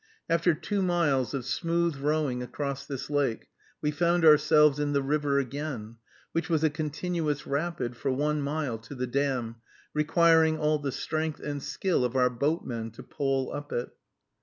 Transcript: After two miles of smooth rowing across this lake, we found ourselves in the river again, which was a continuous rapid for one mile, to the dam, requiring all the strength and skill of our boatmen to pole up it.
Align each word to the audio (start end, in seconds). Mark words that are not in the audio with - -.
After 0.27 0.55
two 0.55 0.81
miles 0.81 1.35
of 1.35 1.45
smooth 1.45 1.95
rowing 1.97 2.41
across 2.41 2.87
this 2.87 3.07
lake, 3.11 3.49
we 3.83 3.91
found 3.91 4.25
ourselves 4.25 4.79
in 4.79 4.93
the 4.93 5.01
river 5.03 5.37
again, 5.37 5.97
which 6.31 6.49
was 6.49 6.63
a 6.63 6.71
continuous 6.71 7.45
rapid 7.45 7.95
for 7.95 8.09
one 8.09 8.41
mile, 8.41 8.79
to 8.79 8.95
the 8.95 9.05
dam, 9.05 9.57
requiring 9.93 10.57
all 10.57 10.79
the 10.79 10.91
strength 10.91 11.39
and 11.39 11.61
skill 11.61 12.03
of 12.03 12.15
our 12.15 12.31
boatmen 12.31 12.89
to 12.93 13.03
pole 13.03 13.53
up 13.53 13.71
it. 13.71 13.91